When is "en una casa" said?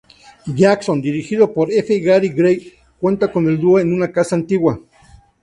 3.79-4.33